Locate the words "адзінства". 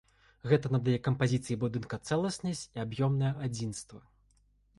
3.51-4.03